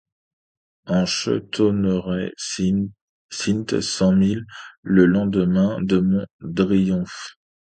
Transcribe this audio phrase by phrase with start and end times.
[0.99, 2.91] Et che tonnerai cint
[3.39, 4.43] cent mile
[4.81, 7.37] le lendemain te mon driomphe.